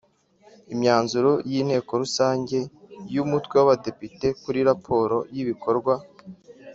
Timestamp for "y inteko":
1.51-1.91